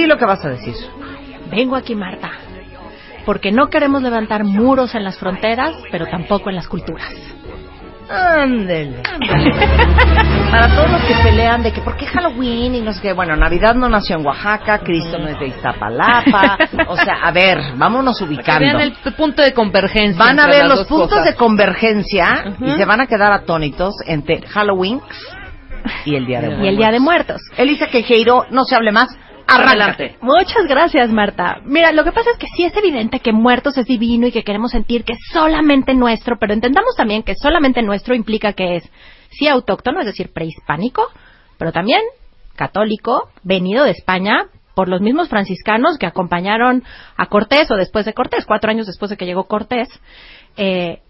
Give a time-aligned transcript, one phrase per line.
[0.00, 0.74] Di lo que vas a decir.
[1.50, 2.30] Vengo aquí, Marta,
[3.26, 7.12] porque no queremos levantar muros en las fronteras, pero tampoco en las culturas.
[8.08, 9.02] Ándele.
[10.50, 13.36] Para todos los que pelean de que por qué Halloween y no sé qué, bueno,
[13.36, 16.56] Navidad no nació en Oaxaca, Cristo no es de Iztapalapa,
[16.88, 18.60] o sea, a ver, vámonos ubicando.
[18.60, 20.18] Vean el punto de convergencia.
[20.18, 21.26] Van a ver los puntos cosas.
[21.26, 25.02] de convergencia y se van a quedar atónitos entre Halloween
[26.06, 26.64] y el Día de Muertos.
[26.64, 27.42] Y el Día de Muertos.
[27.58, 29.14] Elisa Quejeiro, no se hable más,
[29.50, 30.16] arráncate.
[30.20, 31.60] Muchas gracias, Marta.
[31.64, 34.44] Mira, lo que pasa es que sí es evidente que muertos es divino y que
[34.44, 38.90] queremos sentir que es solamente nuestro, pero entendamos también que solamente nuestro implica que es,
[39.30, 41.02] sí, autóctono, es decir, prehispánico,
[41.58, 42.00] pero también
[42.56, 46.84] católico, venido de España por los mismos franciscanos que acompañaron
[47.16, 49.88] a Cortés o después de Cortés, cuatro años después de que llegó Cortés.
[50.56, 51.00] Eh,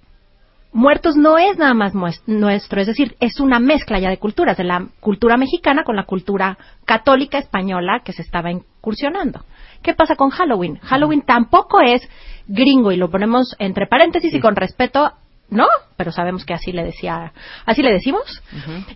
[0.73, 1.95] Muertos no es nada más
[2.27, 6.05] nuestro, es decir, es una mezcla ya de culturas, de la cultura mexicana con la
[6.05, 9.45] cultura católica española que se estaba incursionando.
[9.83, 10.77] ¿Qué pasa con Halloween?
[10.77, 12.09] Halloween tampoco es
[12.47, 15.13] gringo y lo ponemos entre paréntesis y con respeto,
[15.49, 15.67] ¿no?
[15.97, 17.33] Pero sabemos que así le decía,
[17.67, 18.43] así le decimos.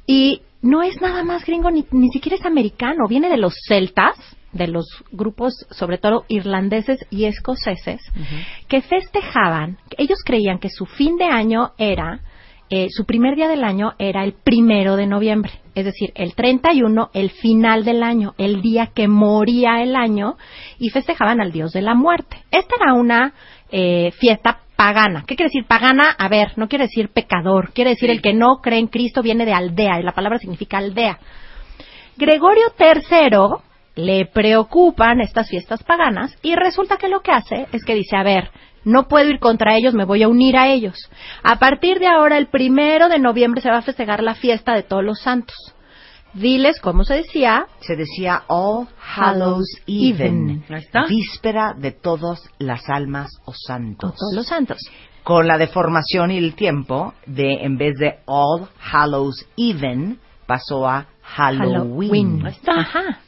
[0.06, 4.16] Y no es nada más gringo ni, ni siquiera es americano, viene de los celtas,
[4.54, 8.00] de los grupos, sobre todo irlandeses y escoceses,
[8.68, 12.20] que festejaban, ellos creían que su fin de año era,
[12.70, 17.10] eh, su primer día del año era el primero de noviembre, es decir, el 31,
[17.12, 20.36] el final del año, el día que moría el año,
[20.78, 22.38] y festejaban al dios de la muerte.
[22.50, 23.34] Esta era una
[23.70, 25.24] eh, fiesta pagana.
[25.26, 26.10] ¿Qué quiere decir pagana?
[26.16, 29.44] A ver, no quiere decir pecador, quiere decir el que no cree en Cristo viene
[29.44, 31.18] de aldea, y la palabra significa aldea.
[32.16, 37.94] Gregorio III le preocupan estas fiestas paganas y resulta que lo que hace es que
[37.94, 38.50] dice, a ver,
[38.84, 40.96] no puedo ir contra ellos, me voy a unir a ellos.
[41.42, 44.82] A partir de ahora, el primero de noviembre se va a festejar la fiesta de
[44.82, 45.56] todos los santos.
[46.34, 47.66] Diles cómo se decía.
[47.80, 51.04] Se decía All Hallows Even, Ahí está.
[51.06, 54.14] víspera de todas las almas o santos.
[54.16, 54.78] Todos los santos.
[55.22, 61.06] Con la deformación y el tiempo de, en vez de All Hallows Even, pasó a
[61.22, 62.44] Halloween.
[62.44, 62.80] Ahí está.
[62.80, 63.20] Ajá.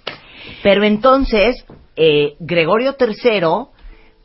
[0.63, 1.65] Pero entonces,
[1.97, 3.41] eh, Gregorio III,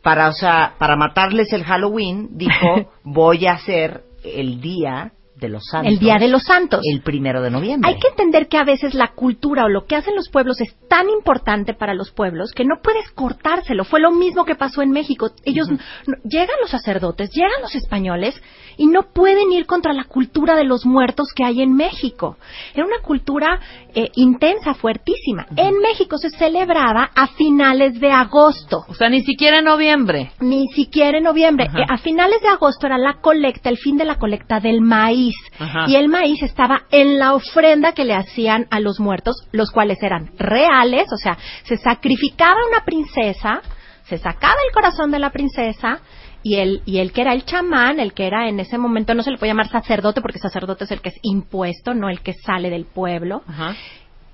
[0.01, 5.65] para, o sea, para matarles el Halloween, dijo, voy a hacer el día de los
[5.65, 5.91] santos.
[5.91, 6.79] El Día de los Santos.
[6.83, 7.89] El primero de noviembre.
[7.89, 10.73] Hay que entender que a veces la cultura o lo que hacen los pueblos es
[10.87, 13.83] tan importante para los pueblos que no puedes cortárselo.
[13.83, 15.31] Fue lo mismo que pasó en México.
[15.43, 15.77] Ellos no-
[16.23, 18.39] llegan los sacerdotes, llegan los españoles
[18.77, 22.37] y no pueden ir contra la cultura de los muertos que hay en México.
[22.73, 23.59] Era una cultura
[23.93, 25.47] eh, intensa, fuertísima.
[25.57, 28.85] En México se celebraba a finales de agosto.
[28.87, 30.31] O sea, ni siquiera en noviembre.
[30.39, 31.65] Ni siquiera en noviembre.
[31.75, 35.30] Eh, a finales de agosto era la colecta, el fin de la colecta del maíz.
[35.59, 35.85] Ajá.
[35.87, 40.01] Y el maíz estaba en la ofrenda que le hacían a los muertos, los cuales
[40.01, 43.61] eran reales, o sea, se sacrificaba una princesa,
[44.03, 45.99] se sacaba el corazón de la princesa.
[46.43, 49.21] Y el, y el que era el chamán, el que era en ese momento, no
[49.21, 52.33] se le puede llamar sacerdote porque sacerdote es el que es impuesto, no el que
[52.33, 53.75] sale del pueblo Ajá.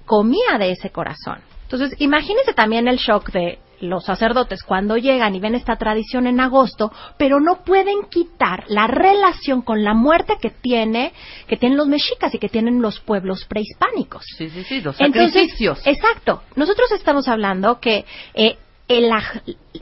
[0.05, 1.41] comía de ese corazón.
[1.63, 6.39] Entonces, imagínense también el shock de los sacerdotes cuando llegan y ven esta tradición en
[6.39, 11.13] agosto, pero no pueden quitar la relación con la muerte que tiene,
[11.47, 14.23] que tienen los mexicas y que tienen los pueblos prehispánicos.
[14.37, 15.81] Sí, sí, sí, los Entonces, sacrificios.
[15.85, 16.43] exacto.
[16.55, 18.57] Nosotros estamos hablando que eh,
[18.87, 19.11] el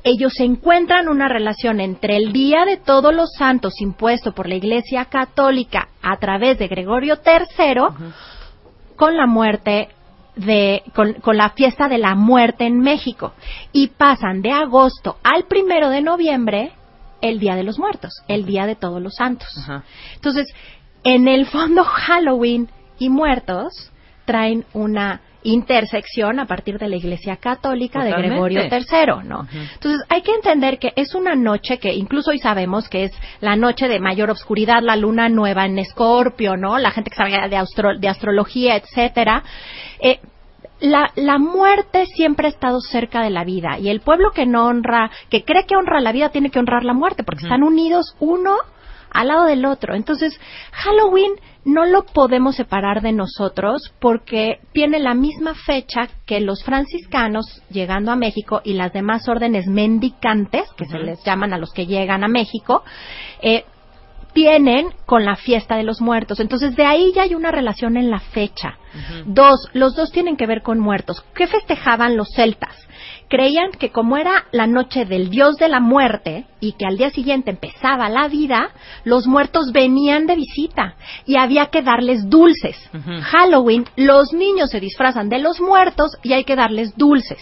[0.04, 5.06] ellos encuentran una relación entre el Día de Todos los Santos impuesto por la Iglesia
[5.06, 7.82] Católica a través de Gregorio III
[8.96, 9.90] con la muerte
[10.36, 13.34] de con, con la fiesta de la muerte en México
[13.72, 16.74] y pasan de agosto al primero de noviembre
[17.22, 19.48] el Día de los Muertos, el Día de Todos los Santos.
[19.58, 19.84] Ajá.
[20.16, 20.48] Entonces,
[21.04, 23.92] en el fondo Halloween y muertos
[24.26, 28.12] traen una intersección a partir de la Iglesia Católica de.
[28.30, 29.48] Gregorio III, ¿no?
[29.74, 33.12] Entonces hay que entender que es una noche que incluso hoy sabemos que es
[33.42, 36.78] la noche de mayor obscuridad, la luna nueva en Escorpio, ¿no?
[36.78, 39.44] La gente que sabe de, astro- de astrología, etcétera.
[40.00, 40.20] Eh,
[40.82, 44.66] la, la muerte siempre ha estado cerca de la vida y el pueblo que no
[44.68, 48.16] honra, que cree que honra la vida, tiene que honrar la muerte porque están unidos
[48.20, 48.56] uno
[49.12, 49.96] al lado del otro.
[49.96, 50.38] Entonces,
[50.74, 51.32] Halloween
[51.66, 58.12] no lo podemos separar de nosotros porque tiene la misma fecha que los franciscanos llegando
[58.12, 62.24] a México y las demás órdenes mendicantes, que se les llaman a los que llegan
[62.24, 62.84] a México,
[63.42, 63.66] eh,
[64.34, 66.40] tienen con la fiesta de los muertos.
[66.40, 68.78] Entonces, de ahí ya hay una relación en la fecha.
[69.26, 71.26] Dos, los dos tienen que ver con muertos.
[71.34, 72.76] ¿Qué festejaban los celtas?
[73.28, 77.10] Creían que como era la noche del dios de la muerte y que al día
[77.10, 78.70] siguiente empezaba la vida,
[79.04, 80.96] los muertos venían de visita
[81.26, 82.78] y había que darles dulces.
[83.24, 87.40] Halloween, los niños se disfrazan de los muertos y hay que darles dulces.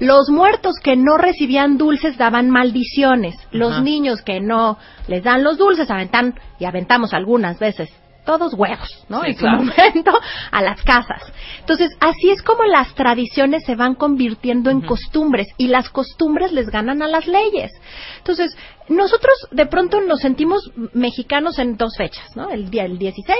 [0.00, 3.34] Los muertos que no recibían dulces daban maldiciones.
[3.50, 4.78] Los niños que no
[5.08, 7.90] les dan los dulces aventan y aventamos algunas veces
[8.24, 9.22] todos huevos, ¿no?
[9.22, 9.58] Sí, en su claro.
[9.58, 10.12] momento
[10.50, 11.22] a las casas.
[11.60, 16.70] Entonces, así es como las tradiciones se van convirtiendo en costumbres y las costumbres les
[16.70, 17.70] ganan a las leyes.
[18.18, 18.56] Entonces,
[18.88, 22.50] nosotros de pronto nos sentimos mexicanos en dos fechas, ¿no?
[22.50, 23.38] El día el 16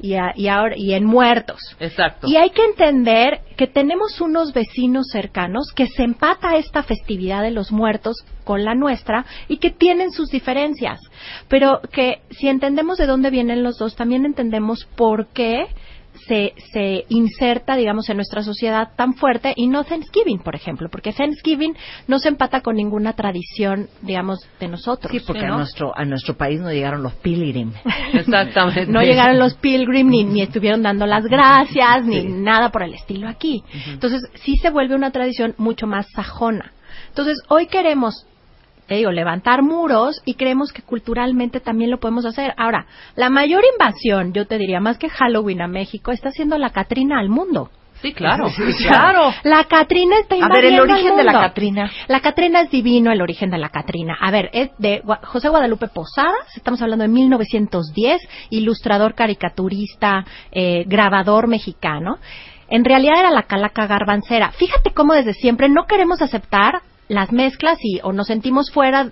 [0.00, 1.58] y, a- y ahora y en muertos.
[1.78, 2.26] Exacto.
[2.26, 7.50] Y hay que entender que tenemos unos vecinos cercanos que se empata esta festividad de
[7.50, 11.00] los muertos con la nuestra y que tienen sus diferencias.
[11.48, 15.66] Pero que si entendemos de dónde vienen los dos, también entendemos por qué
[16.26, 21.12] se, se inserta, digamos, en nuestra sociedad tan fuerte y no Thanksgiving, por ejemplo, porque
[21.12, 21.76] Thanksgiving
[22.06, 25.12] no se empata con ninguna tradición, digamos, de nosotros.
[25.12, 27.72] Sí, porque a, nuestro, a nuestro país no llegaron los pilgrim.
[28.12, 28.86] Exactamente.
[28.86, 33.28] No llegaron los pilgrim ni, ni estuvieron dando las gracias ni nada por el estilo
[33.28, 33.62] aquí.
[33.86, 36.72] Entonces sí se vuelve una tradición mucho más sajona.
[37.08, 38.26] Entonces hoy queremos,
[38.90, 42.52] te digo, levantar muros y creemos que culturalmente también lo podemos hacer.
[42.56, 46.70] Ahora, la mayor invasión, yo te diría más que Halloween a México, está haciendo la
[46.70, 47.70] Catrina al mundo.
[48.02, 48.48] Sí, claro.
[48.48, 49.32] Sí, sí, claro.
[49.44, 51.32] La Catrina está A ver, el invadiendo origen de la.
[51.32, 51.90] Catrina.
[52.08, 54.18] La Catrina es divino, el origen de la Catrina.
[54.20, 58.20] A ver, es de José Guadalupe Posadas, estamos hablando de 1910,
[58.50, 62.18] ilustrador, caricaturista, eh, grabador mexicano.
[62.68, 64.50] En realidad era la calaca garbancera.
[64.50, 69.10] Fíjate cómo desde siempre no queremos aceptar las mezclas y o nos sentimos fuera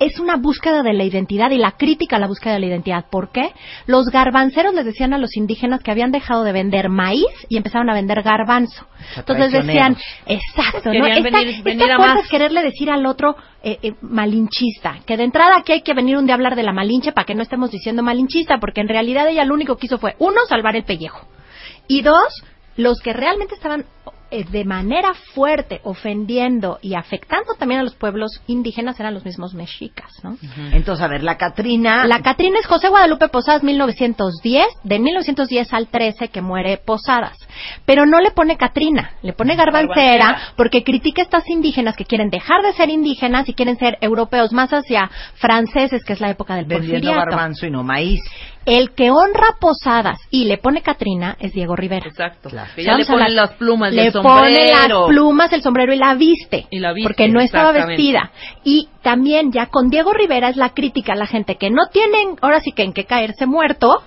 [0.00, 3.04] es una búsqueda de la identidad y la crítica a la búsqueda de la identidad.
[3.10, 3.52] ¿Por qué?
[3.86, 7.88] Los garbanceros les decían a los indígenas que habían dejado de vender maíz y empezaron
[7.88, 8.84] a vender garbanzo.
[9.14, 9.96] sea, Entonces decían,
[10.26, 11.06] exacto, ¿no?
[11.06, 12.24] Esta, venir- esta venir a cosa más.
[12.24, 14.98] es quererle decir al otro eh, eh, malinchista.
[15.06, 17.24] Que de entrada aquí hay que venir un día a hablar de la malinche para
[17.24, 20.40] que no estemos diciendo malinchista, porque en realidad ella lo único que hizo fue, uno,
[20.48, 21.26] salvar el pellejo.
[21.86, 22.42] Y dos,
[22.76, 23.84] los que realmente estaban
[24.42, 30.12] de manera fuerte ofendiendo y afectando también a los pueblos indígenas eran los mismos mexicas,
[30.24, 30.36] ¿no?
[30.72, 32.06] Entonces, a ver, la Catrina.
[32.06, 37.36] La Catrina es José Guadalupe Posadas 1910, de 1910 al 13 que muere Posadas.
[37.84, 40.54] Pero no le pone Catrina, le pone garbancera Garbancera.
[40.56, 44.52] porque critica a estas indígenas que quieren dejar de ser indígenas y quieren ser europeos
[44.52, 47.30] más hacia franceses, que es la época del vendiendo porfiriato.
[47.30, 48.20] garbanzo y no maíz.
[48.66, 52.06] El que honra Posadas y le pone Catrina es Diego Rivera.
[52.06, 52.48] Exacto.
[52.50, 52.70] Claro.
[52.74, 54.38] Que ya le la- las plumas y le el sombrero.
[54.38, 56.66] pone las plumas, el sombrero y la viste.
[56.70, 58.30] Y la viste, Porque no estaba vestida.
[58.64, 62.36] Y también ya con Diego Rivera es la crítica a la gente que no tienen,
[62.40, 64.02] ahora sí que en qué caerse muerto,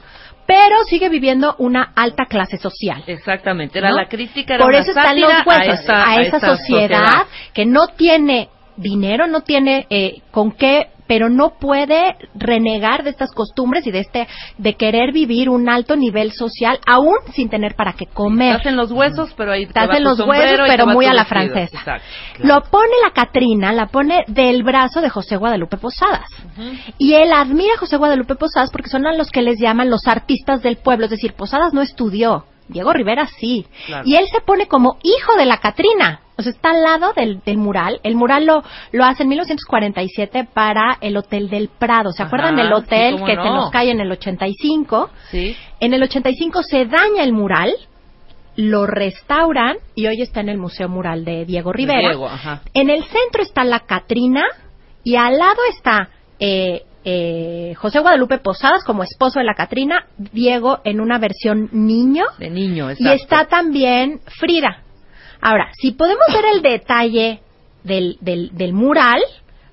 [0.47, 3.03] pero sigue viviendo una alta clase social.
[3.05, 3.77] Exactamente.
[3.79, 3.97] Era ¿no?
[3.97, 7.65] la crítica, era Por eso están los huesos, a esa, a esa esa sociedad, que
[7.65, 13.87] no tiene dinero, no tiene eh, con qué, pero no puede renegar de estas costumbres
[13.87, 18.05] y de este de querer vivir un alto nivel social aún sin tener para qué
[18.05, 18.57] comer.
[18.57, 21.41] Estás en los huesos, pero ahí Estás en los huesos, pero muy a la vestido.
[21.53, 21.77] francesa.
[21.79, 22.05] Exacto.
[22.43, 26.29] Lo pone la Catrina, la pone del brazo de José Guadalupe Posadas.
[26.97, 30.07] Y él admira a José Guadalupe Posadas porque son a los que les llaman los
[30.07, 31.05] artistas del pueblo.
[31.05, 32.45] Es decir, Posadas no estudió.
[32.67, 33.65] Diego Rivera sí.
[33.85, 34.03] Claro.
[34.05, 36.21] Y él se pone como hijo de la Catrina.
[36.37, 37.99] O sea, está al lado del, del mural.
[38.03, 42.11] El mural lo, lo hace en 1947 para el Hotel del Prado.
[42.11, 43.43] ¿Se Ajá, acuerdan del hotel que no.
[43.43, 45.09] se nos cae en el 85?
[45.31, 45.55] Sí.
[45.79, 47.73] En el 85 se daña el mural,
[48.55, 51.99] lo restauran y hoy está en el Museo Mural de Diego Rivera.
[52.09, 52.61] Diego, ajá.
[52.73, 54.43] En el centro está la Catrina
[55.03, 60.79] y al lado está eh, eh, José Guadalupe Posadas como esposo de la Catrina, Diego
[60.83, 63.13] en una versión niño De niño, y exacto.
[63.23, 64.83] está también Frida.
[65.47, 67.39] Ahora, si podemos ver el detalle
[67.85, 69.21] del, del, del mural,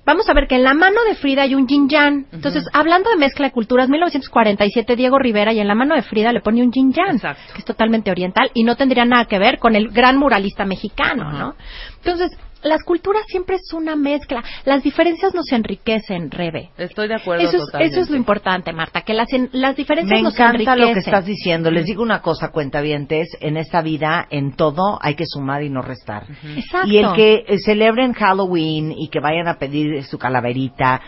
[0.05, 2.27] vamos a ver que en la mano de Frida hay un yin yang.
[2.31, 6.31] Entonces, hablando de mezcla de culturas, 1947 Diego Rivera y en la mano de Frida
[6.31, 7.51] le pone un yin yang, Exacto.
[7.51, 11.33] que es totalmente oriental y no tendría nada que ver con el gran muralista mexicano,
[11.33, 11.55] ¿no?
[11.97, 12.31] Entonces,
[12.65, 14.43] las culturas siempre es una mezcla.
[14.65, 16.71] Las diferencias nos enriquecen, Rebe.
[16.77, 17.93] Estoy de acuerdo Eso es, totalmente.
[17.93, 20.81] eso es lo importante, Marta, que las, en- las diferencias Me nos encanta enriquecen.
[20.87, 21.71] lo que estás diciendo.
[21.71, 23.29] Les digo una cosa, cuentavientes.
[23.39, 26.23] En esta vida, en todo, hay que sumar y no restar.
[26.57, 26.87] Exacto.
[26.87, 31.01] Y el que eh, celebren Halloween y que vayan a pedir su calaverita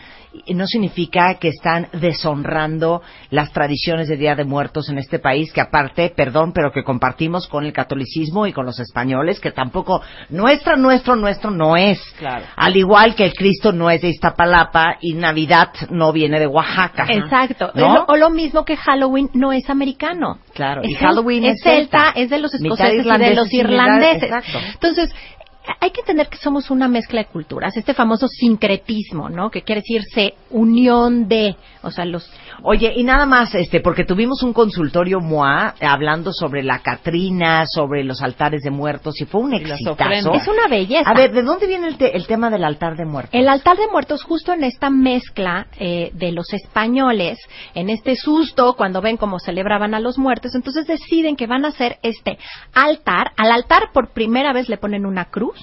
[0.54, 5.62] no significa que están deshonrando las tradiciones de Día de Muertos en este país, que
[5.62, 10.76] aparte, perdón, pero que compartimos con el catolicismo y con los españoles, que tampoco nuestra,
[10.76, 12.00] nuestro, nuestro no es.
[12.18, 12.46] Claro.
[12.56, 17.06] Al igual que el Cristo no es de Iztapalapa y Navidad no viene de Oaxaca.
[17.10, 17.72] Exacto.
[17.74, 17.88] ¿No?
[17.88, 20.40] Es lo- o lo mismo que Halloween no es americano.
[20.54, 22.20] Claro, Es y Halloween es celta, celta.
[22.20, 24.24] es de los escoceses y de irlandeses los y mitad- irlandeses.
[24.24, 24.60] exacto.
[24.74, 25.14] Entonces,
[25.80, 29.50] hay que entender que somos una mezcla de culturas, este famoso sincretismo, ¿no?
[29.50, 32.30] Que quiere decirse unión de, o sea, los
[32.64, 38.04] Oye, y nada más, este, porque tuvimos un consultorio MOA hablando sobre la Catrina, sobre
[38.04, 40.34] los altares de muertos, y fue un exitazo.
[40.34, 41.10] es una belleza.
[41.10, 43.34] A ver, ¿de dónde viene el, te- el tema del altar de muertos?
[43.34, 47.38] El altar de muertos, justo en esta mezcla eh, de los españoles,
[47.76, 51.70] en este susto, cuando ven cómo celebraban a los muertos, entonces deciden que van a
[51.70, 52.40] hacer este
[52.74, 53.32] altar.
[53.38, 55.57] Al altar por primera vez le ponen una cruz.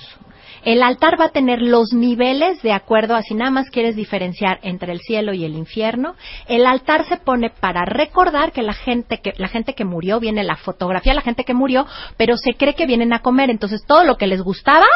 [0.64, 4.60] El altar va a tener los niveles de acuerdo a si nada más quieres diferenciar
[4.62, 6.14] entre el cielo y el infierno.
[6.48, 10.42] El altar se pone para recordar que la gente que la gente que murió viene
[10.42, 11.86] la fotografía de la gente que murió,
[12.16, 14.86] pero se cree que vienen a comer, entonces todo lo que les gustaba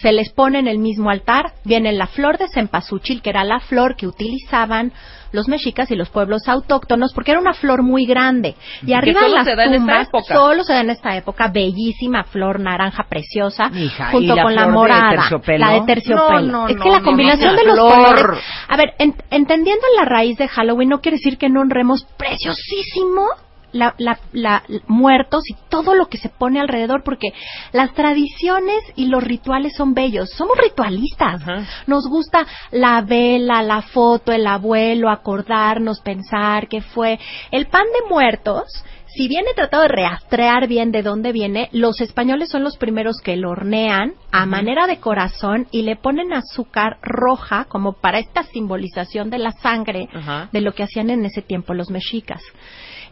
[0.00, 1.54] se les pone en el mismo altar.
[1.64, 4.92] Viene la flor de cempasúchil, que era la flor que utilizaban
[5.32, 8.54] los mexicas y los pueblos autóctonos, porque era una flor muy grande.
[8.86, 12.24] Y arriba de solo las se en tumbas, solo se da en esta época, bellísima
[12.24, 16.40] flor naranja preciosa, Hija, ¿y junto la con la de morada, la de terciopelo.
[16.40, 18.42] No, no, es no, que la combinación de los colores.
[18.68, 23.26] A ver, en- entendiendo la raíz de Halloween no quiere decir que no honremos preciosísimo
[23.72, 27.32] la, la, la- muertos y todo lo que se pone alrededor, porque
[27.72, 30.30] las tradiciones y los rituales son bellos.
[30.30, 31.42] Somos ritualistas.
[31.42, 31.66] Ajá.
[31.86, 37.18] Nos gusta la vela, la foto, el abuelo, acordarnos, pensar qué fue.
[37.50, 38.64] El pan de muertos,
[39.06, 43.16] si bien he tratado de rastrear bien de dónde viene, los españoles son los primeros
[43.20, 48.44] que lo hornean a manera de corazón y le ponen azúcar roja como para esta
[48.44, 50.48] simbolización de la sangre Ajá.
[50.52, 52.40] de lo que hacían en ese tiempo los mexicas.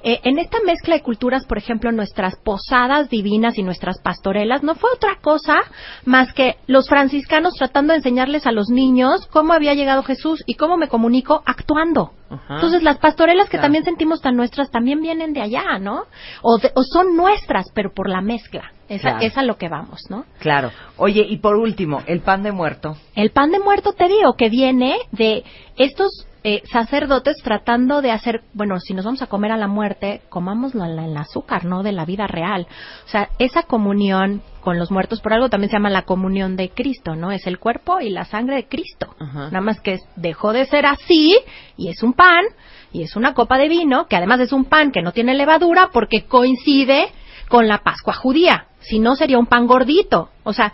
[0.02, 4.74] Eh, en esta mezcla de culturas, por ejemplo, nuestras posadas divinas y nuestras pastorelas no
[4.76, 5.56] fue otra cosa
[6.04, 10.54] más que los franciscanos tratando de enseñarles a los niños cómo había llegado Jesús y
[10.54, 12.12] cómo me comunico actuando.
[12.30, 12.54] Ajá.
[12.56, 13.64] Entonces, las pastorelas que Claro.
[13.64, 16.04] también sentimos tan nuestras también vienen de allá, ¿no?
[16.42, 18.70] O, de- o son nuestras, pero por la mezcla.
[18.88, 19.18] Esa, Claro.
[19.26, 20.24] es a lo que vamos, ¿no?
[20.38, 20.70] Claro.
[20.96, 22.96] Oye, y por último, el pan de muerto.
[23.14, 25.42] El pan de muerto, te digo, que viene de
[25.76, 30.22] estos eh, sacerdotes tratando de hacer, bueno, si nos vamos a comer a la muerte,
[30.30, 32.66] comámoslo en, el azúcar, no de la vida real.
[33.04, 36.70] O sea, esa comunión con los muertos, por algo también se llama la comunión de
[36.70, 37.32] Cristo, ¿no?
[37.32, 39.14] Es el cuerpo y la sangre de Cristo.
[39.18, 39.50] Ajá.
[39.50, 41.36] Nada más que dejó de ser así
[41.76, 42.46] y es un pan
[42.92, 45.90] y es una copa de vino, que además es un pan que no tiene levadura
[45.92, 47.08] porque coincide
[47.50, 48.68] con la Pascua judía.
[48.80, 50.30] Si no, sería un pan gordito.
[50.44, 50.72] O sea,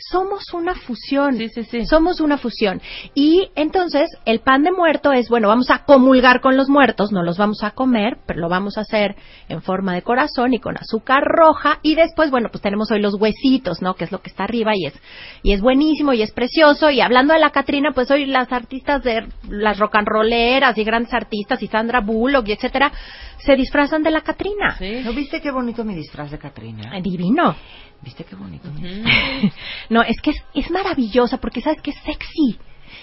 [0.00, 1.36] somos una fusión.
[1.36, 1.86] Sí, sí, sí.
[1.86, 2.80] Somos una fusión.
[3.14, 7.22] Y entonces el pan de muerto es, bueno, vamos a comulgar con los muertos, no
[7.22, 9.16] los vamos a comer, pero lo vamos a hacer
[9.48, 11.78] en forma de corazón y con azúcar roja.
[11.82, 13.94] Y después, bueno, pues tenemos hoy los huesitos, ¿no?
[13.94, 14.94] Que es lo que está arriba y es,
[15.42, 16.90] y es buenísimo y es precioso.
[16.90, 20.84] Y hablando de la Catrina, pues hoy las artistas de las rock and rolleras y
[20.84, 22.92] grandes artistas y Sandra Bullock y etcétera,
[23.38, 24.76] se disfrazan de la Catrina.
[24.78, 25.00] Sí.
[25.04, 26.92] ¿No viste qué bonito mi disfraz de Catrina?
[27.00, 27.56] Divino.
[28.02, 28.68] ¿Viste qué bonito?
[29.90, 32.58] No, es que es, es maravillosa porque sabes que es sexy.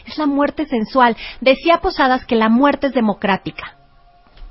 [0.06, 1.18] Es la muerte sensual.
[1.42, 3.76] Decía Posadas que la muerte es democrática.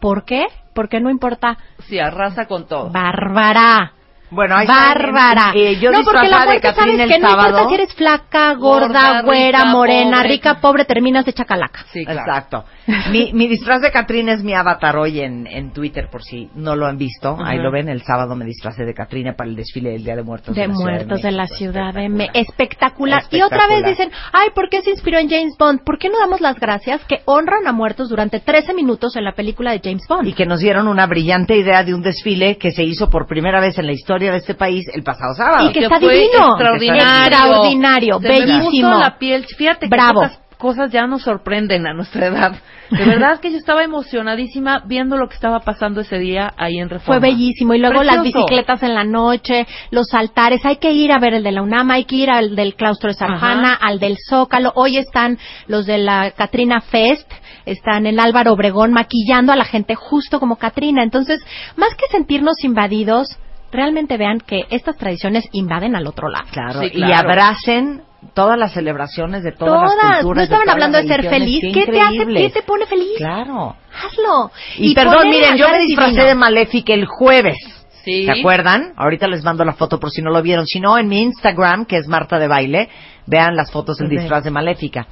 [0.00, 0.44] ¿Por qué?
[0.74, 1.56] Porque no importa.
[1.88, 2.90] Sí, arrasa con todo.
[2.90, 3.95] Bárbara.
[4.30, 5.52] Bueno, ahí está, Bárbara.
[5.54, 7.48] eh, yo no, porque la de Catrina sabes que no sábado.
[7.50, 10.28] importa si eres flaca, gorda, Gorda, güera, rica, morena, pobre.
[10.28, 11.84] rica, pobre, terminas de chacalaca.
[11.92, 12.20] Sí, claro.
[12.20, 12.64] Exacto.
[13.10, 16.74] Mi, mi disfraz de Catrina es mi avatar hoy en, en Twitter, por si no
[16.76, 17.36] lo han visto.
[17.44, 17.62] Ahí Ajá.
[17.64, 20.54] lo ven, el sábado me disfracé de Catrina para el desfile del Día de Muertos.
[20.54, 21.58] de la Ciudad muertos de la México.
[21.58, 22.32] ciudad de Espectacular.
[22.34, 23.22] Me espectacular.
[23.30, 25.82] Y otra vez dicen, ay, ¿por qué se inspiró en James Bond?
[25.84, 29.32] ¿Por qué no damos las gracias que honran a muertos durante 13 minutos en la
[29.32, 30.26] película de James Bond?
[30.28, 33.60] Y que nos dieron una brillante idea de un desfile que se hizo por primera
[33.60, 35.68] vez en la historia de este país el pasado sábado.
[35.68, 36.48] Y que Que está fue divino.
[36.48, 37.02] extraordinario.
[37.36, 38.90] Extraordinario, Se me bellísimo.
[38.90, 39.44] puso la piel.
[39.56, 40.22] Fíjate Bravo.
[40.22, 42.52] que pocas cosas ya nos sorprenden a nuestra edad.
[42.90, 46.88] De verdad que yo estaba emocionadísima viendo lo que estaba pasando ese día ahí en
[46.88, 47.20] Reforma.
[47.20, 47.74] Fue bellísimo.
[47.74, 50.64] Y luego las bicicletas en la noche, los altares.
[50.64, 53.08] Hay que ir a ver el de la UNAM, hay que ir al del claustro
[53.08, 54.72] de Sarjana, al del Zócalo.
[54.76, 57.30] Hoy están los de la Catrina Fest,
[57.66, 61.02] están en Álvaro Obregón maquillando a la gente justo como Catrina.
[61.02, 61.44] Entonces,
[61.76, 63.36] más que sentirnos invadidos,
[63.76, 66.46] realmente vean que estas tradiciones invaden al otro lado.
[66.50, 67.28] Claro, Sí, y claro.
[67.28, 68.02] abracen
[68.34, 70.36] todas las celebraciones de todas, las Todas, culturas.
[70.36, 71.60] no estaban todas hablando de las ser feliz.
[71.62, 72.40] Qué ¿Qué te hace, increíble.
[72.42, 73.12] qué te pone feliz?
[73.18, 73.76] Claro.
[73.94, 74.50] Hazlo.
[74.78, 76.26] Y, perdón, ponen miren, yo me disfracé divinos.
[76.28, 77.56] de Maléfica el jueves.
[78.04, 78.24] Sí.
[78.24, 78.92] ¿Se acuerdan?
[78.96, 80.64] Ahorita les mando la foto por si no lo vieron.
[80.66, 82.88] Si no, en mi Instagram, que es Marta de Baile,
[83.26, 85.06] vean las fotos del disfraz de Maléfica.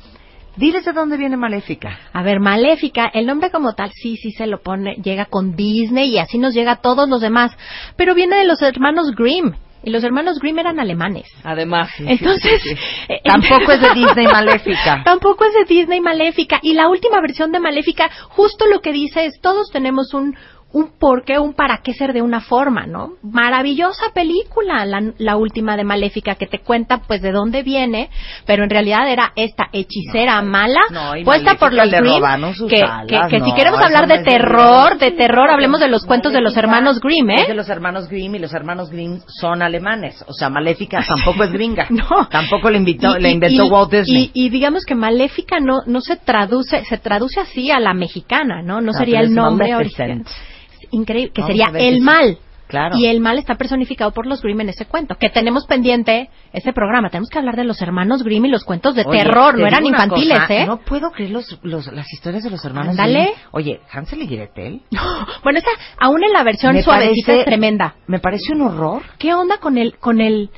[0.56, 1.99] Diles de dónde viene Maléfica.
[2.12, 6.11] A ver, Maléfica, el nombre como tal, sí, sí se lo pone, llega con Disney
[6.11, 7.56] y así nos llega a todos los demás,
[7.96, 9.54] pero viene de los hermanos Grimm.
[9.87, 11.26] Y los hermanos Grimm eran alemanes.
[11.42, 11.90] Además.
[11.99, 12.62] Entonces,
[13.08, 15.02] eh, Tampoco es de Disney Maléfica.
[15.04, 16.58] Tampoco es de Disney Maléfica.
[16.62, 20.37] Y la última versión de Maléfica, justo lo que dice es, todos tenemos un,
[20.75, 23.12] un por qué, un para qué ser de una forma, ¿no?
[23.23, 28.11] Maravillosa película, la, la última de Maléfica, que te cuenta, pues, de dónde viene,
[28.45, 32.21] pero en realidad era esta hechicera mala, no, y puesta por los Grimm,
[32.69, 36.33] que, alas, que, que si queremos hablar de terror, de terror, hablemos de los cuentos
[36.33, 37.57] de los hermanos Grimm, Es de ¿eh?
[37.57, 40.25] los hermanos Grimm y los hermanos Grimm son alemanes.
[40.26, 41.87] O sea, Maléfica tampoco es gringa.
[41.95, 42.26] No.
[42.28, 44.31] Tampoco le, invitó, Y- le inventó y- Walt Disney.
[44.35, 48.81] Y, digamos que Maléfica no, no se traduce, se traduce así a la mexicana, ¿no?
[48.81, 50.25] No No, sería el nombre original.
[50.94, 52.38] Increíble, que Vamos sería el mal.
[52.66, 52.96] Claro.
[52.96, 55.16] Y el mal está personificado por los Grimm en ese cuento.
[55.16, 57.10] Que tenemos pendiente ese programa.
[57.10, 59.54] Tenemos que hablar de los hermanos Grimm y los cuentos de Oye, terror.
[59.54, 60.66] te No eran infantiles, cosa, ¿eh?
[60.66, 62.96] No puedo creer los, los- las historias de los hermanos.
[62.96, 63.28] Grimm.
[63.52, 64.80] Oye, Hansel y Gretel.
[65.44, 65.68] Bueno, esa,
[66.00, 67.96] aún en la versión Me suavecita parece- es tremenda.
[68.06, 69.02] Me parece un horror.
[69.18, 70.50] ¿Qué onda con el, con el,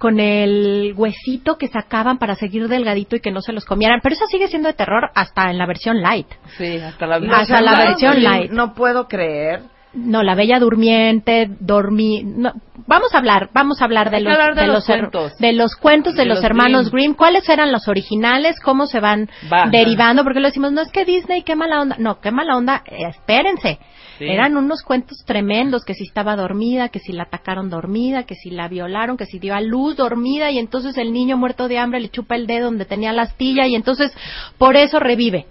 [0.00, 4.00] con el huesito que sacaban para seguir delgadito y que no se los comieran?
[4.02, 6.26] Pero eso sigue siendo de terror hasta en la versión light.
[6.56, 8.50] Sí, hasta la Hasta versión light.
[8.50, 9.60] No puedo creer.
[9.92, 12.22] No, la Bella Durmiente, dormí.
[12.24, 12.52] No,
[12.86, 15.36] vamos a hablar, vamos a hablar de los, hablar de los cuentos.
[15.38, 16.92] de los cuentos de, De los, los hermanos Grimm.
[17.12, 17.14] Grimm.
[17.14, 18.60] ¿Cuáles eran los originales?
[18.60, 19.66] ¿Cómo se van Va.
[19.68, 20.22] derivando?
[20.22, 21.96] Porque lo decimos, no es que Disney, qué mala onda.
[21.98, 22.82] No, qué mala onda.
[22.86, 23.80] eh, espérense.
[24.18, 24.26] Sí.
[24.28, 28.50] Eran unos cuentos tremendos, que si estaba dormida, que si la atacaron dormida, que si
[28.50, 32.00] la violaron, que si dio a luz dormida y entonces el niño muerto de hambre
[32.00, 34.12] le chupa el dedo donde tenía la astilla y entonces
[34.58, 35.46] por eso revive.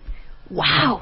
[0.51, 1.01] ¡Wow!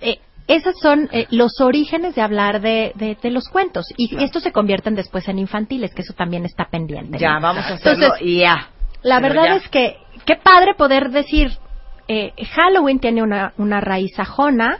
[0.00, 3.86] Eh, esos son eh, los orígenes de hablar de, de, de los cuentos.
[3.96, 7.18] Y estos se convierten después en infantiles, que eso también está pendiente.
[7.18, 7.40] Ya, ¿no?
[7.42, 8.70] vamos a hacerlo Entonces, y ya.
[9.02, 9.56] la Pero verdad ya.
[9.56, 11.50] es que qué padre poder decir,
[12.08, 14.78] eh, Halloween tiene una, una raíz sajona,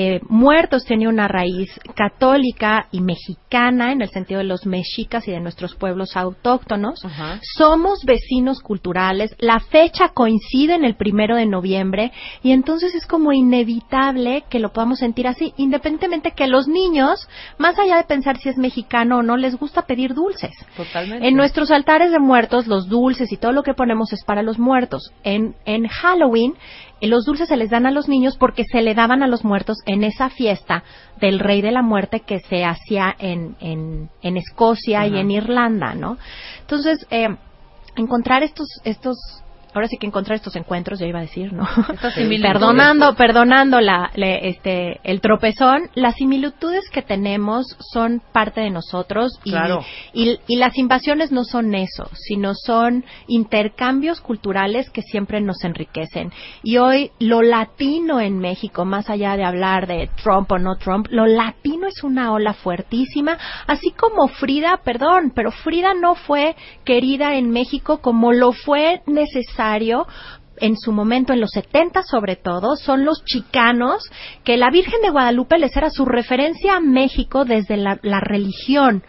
[0.00, 5.32] eh, Muertos tiene una raíz católica y mexicana en el sentido de los mexicas y
[5.32, 7.04] de nuestros pueblos autóctonos.
[7.04, 7.40] Ajá.
[7.56, 12.12] Somos vecinos culturales, la fecha coincide en el primero de noviembre
[12.44, 17.76] y entonces es como inevitable que lo podamos sentir así, independientemente que los niños, más
[17.80, 20.54] allá de pensar si es mexicano o no, les gusta pedir dulces.
[20.76, 21.26] Totalmente.
[21.26, 24.60] En nuestros altares de muertos, los dulces y todo lo que ponemos es para los
[24.60, 25.12] muertos.
[25.24, 26.54] En, en Halloween,
[27.06, 29.78] los dulces se les dan a los niños porque se le daban a los muertos
[29.86, 30.82] en esa fiesta
[31.20, 35.94] del Rey de la Muerte que se hacía en, en, en Escocia y en Irlanda,
[35.94, 36.18] ¿no?
[36.60, 37.28] Entonces, eh,
[37.96, 39.16] encontrar estos, estos,
[39.78, 41.64] ahora sí que encontrar estos encuentros, ya iba a decir, ¿no?
[42.52, 49.32] Perdonando, perdonando la, le- este, el tropezón, las similitudes que tenemos son parte de nosotros
[49.44, 49.84] y, Claro.
[50.12, 56.32] y, y las invasiones no son eso, sino son intercambios culturales que siempre nos enriquecen.
[56.62, 61.06] Y hoy lo latino en México, más allá de hablar de Trump o no Trump,
[61.10, 67.36] lo latino es una ola fuertísima, así como Frida, perdón, pero Frida no fue querida
[67.36, 69.67] en México como lo fue necesario
[70.60, 74.02] en su momento, en los 70 sobre todo, son los chicanos,
[74.44, 79.02] que la Virgen de Guadalupe les era su referencia a México desde la, la religión.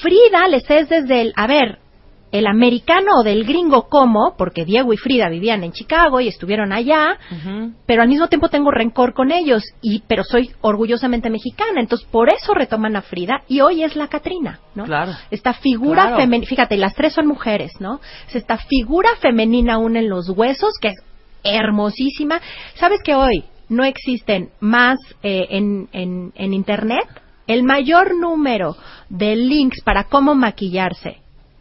[0.00, 1.78] Frida les es desde el, a ver,
[2.32, 6.72] el americano o del gringo como, porque Diego y Frida vivían en Chicago y estuvieron
[6.72, 7.18] allá,
[7.86, 12.32] pero al mismo tiempo tengo rencor con ellos, y pero soy orgullosamente mexicana, entonces por
[12.32, 14.84] eso retoman a Frida y hoy es la Catrina, ¿no?
[14.84, 15.12] Claro.
[15.30, 16.16] Esta figura Claro.
[16.18, 18.00] femenina, fíjate, las tres son mujeres, ¿no?
[18.28, 20.96] Es esta figura femenina aún en los huesos, que es
[21.42, 22.40] hermosísima.
[22.74, 27.06] ¿Sabes que hoy no existen más eh, en, en, en Internet?
[27.46, 28.76] El mayor número
[29.08, 31.16] de links para cómo maquillarse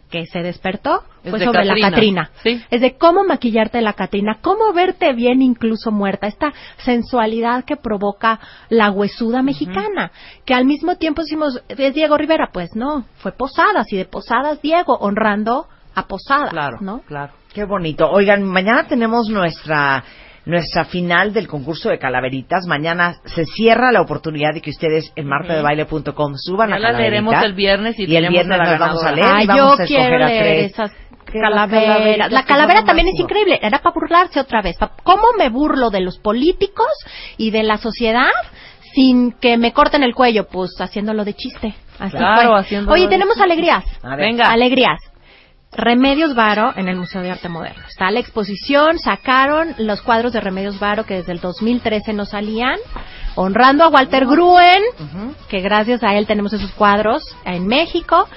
[0.09, 2.31] que se despertó Es fue de sobre la Catrina.
[2.43, 2.61] Sí.
[2.69, 8.39] Es de cómo maquillarte la Catrina, cómo verte bien incluso muerta, esta sensualidad que provoca
[8.69, 10.11] la huesuda mexicana,
[10.45, 14.61] que al mismo tiempo decimos, es Diego Rivera, pues no, fue Posadas y de Posadas
[14.61, 17.01] Diego, honrando a Posadas, Claro, ¿no?
[17.01, 17.33] claro.
[17.53, 18.07] Qué bonito.
[18.09, 20.03] Oigan, mañana tenemos nuestra
[20.49, 22.65] nuestra final del concurso de calaveritas.
[22.67, 27.33] Mañana se cierra la oportunidad de que ustedes en martadebaile.com suban Ya la la leeremos
[27.33, 27.45] calaverita.
[27.49, 29.47] el viernes y, y el tenemos viernes a la nos vamos a leer Ah, y
[29.47, 30.71] yo vamos a quiero escoger a leer tres.
[30.71, 31.87] esas las calaveras.
[31.87, 33.59] calaveritas La calavera también es increíble.
[33.61, 34.77] Era para burlarse otra vez.
[35.03, 36.87] ¿Cómo me burlo de los políticos
[37.37, 38.29] y de la sociedad
[38.95, 40.47] sin que me corten el cuello?
[40.47, 41.75] Pues haciéndolo de chiste.
[41.99, 43.43] Así Claro, haciéndolo Oye, de tenemos chiste.
[43.43, 43.83] alegrías.
[44.01, 44.25] A ver.
[44.25, 44.49] Venga.
[44.51, 44.99] Alegrías.
[45.71, 47.83] Remedios Varo en el Museo de Arte Moderno.
[47.87, 52.77] Está la exposición, sacaron los cuadros de Remedios Varo que desde el 2013 no salían,
[53.35, 54.83] honrando a Walter Gruen,
[55.47, 58.27] que gracias a él tenemos esos cuadros en México.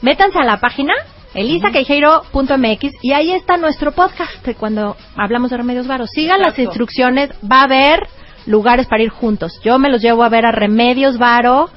[0.00, 0.92] Métanse a la página
[1.34, 6.06] elisaqueijeiro.mx y ahí está nuestro podcast cuando hablamos de Remedios Varo.
[6.06, 8.08] Sigan las instrucciones, va a haber
[8.46, 9.60] lugares para ir juntos.
[9.62, 11.68] Yo me los llevo a ver a Remedios Varo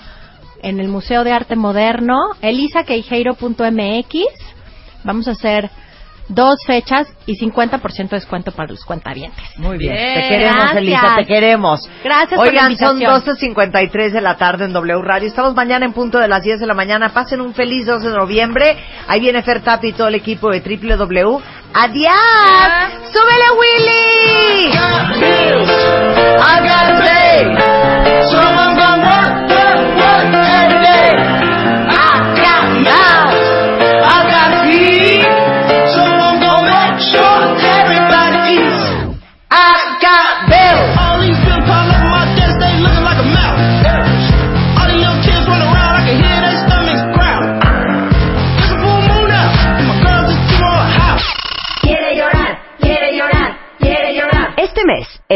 [0.64, 4.16] en el Museo de Arte Moderno, elisaqueijeiro.mx.
[5.04, 5.70] Vamos a hacer
[6.34, 9.44] dos fechas y 50% de descuento para los cuentavientes.
[9.58, 9.94] Muy bien.
[9.94, 10.78] Bien, Te queremos, gracias.
[10.78, 11.90] Elisa, te queremos.
[12.04, 13.56] Gracias por la Oigan, son invitación.
[13.56, 15.28] 12.53 de la tarde en W Radio.
[15.28, 17.10] Estamos mañana en punto de las 10 de la mañana.
[17.10, 18.78] Pasen un feliz 2 de noviembre.
[19.08, 21.42] Ahí viene Fer Tapi y todo el equipo de WW.
[21.74, 22.14] ¡Adiós!
[23.12, 24.72] ¡Súbele, Willy!
[26.44, 27.81] I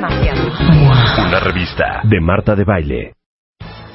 [0.00, 1.28] demasiado.
[1.28, 3.12] Una revista de Marta de Baile.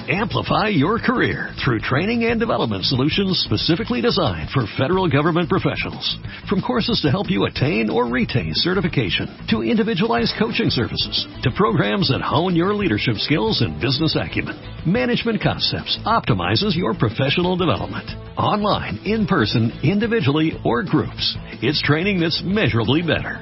[0.07, 6.19] Amplify your career through training and development solutions specifically designed for federal government professionals.
[6.47, 12.09] From courses to help you attain or retain certification, to individualized coaching services, to programs
[12.09, 18.05] that hone your leadership skills and business acumen, Management Concepts optimizes your professional development.
[18.37, 21.35] Online, in person, individually, or groups.
[21.63, 23.41] It's training that's measurably better.